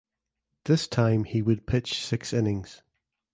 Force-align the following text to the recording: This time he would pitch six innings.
This 0.63 0.87
time 0.87 1.25
he 1.25 1.43
would 1.43 1.67
pitch 1.67 2.03
six 2.03 2.33
innings. 2.33 2.81